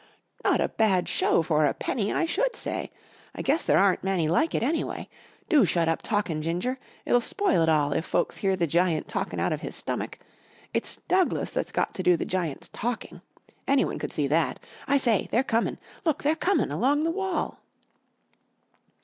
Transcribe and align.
"Not 0.43 0.59
a 0.59 0.67
bad 0.67 1.07
show 1.07 1.43
for 1.43 1.63
a 1.67 1.75
penny, 1.75 2.11
I 2.11 2.25
should 2.25 2.55
say. 2.55 2.89
I 3.35 3.43
guess 3.43 3.61
there 3.61 3.77
aren't 3.77 4.03
many 4.03 4.27
like 4.27 4.55
it, 4.55 4.63
anyway. 4.63 5.07
Do 5.47 5.63
shut 5.63 5.87
up 5.87 6.01
talkin', 6.01 6.41
Ginger. 6.41 6.79
It'll 7.05 7.21
spoil 7.21 7.61
it 7.61 7.69
all, 7.69 7.93
if 7.93 8.03
folks 8.03 8.37
hear 8.37 8.55
the 8.55 8.65
giant 8.65 9.07
talking 9.07 9.39
out 9.39 9.53
of 9.53 9.61
his 9.61 9.75
stomach. 9.75 10.17
It's 10.73 10.95
Douglas 11.07 11.51
that's 11.51 11.71
got 11.71 11.93
to 11.93 12.01
do 12.01 12.17
the 12.17 12.25
giant's 12.25 12.69
talking. 12.69 13.21
Anyone 13.67 13.99
could 13.99 14.11
see 14.11 14.25
that. 14.25 14.59
I 14.87 14.97
say, 14.97 15.27
they're 15.31 15.43
comin'! 15.43 15.77
Look! 16.03 16.23
They're 16.23 16.35
comin'! 16.35 16.71
Along 16.71 17.03
the 17.03 17.11
wall!" 17.11 17.59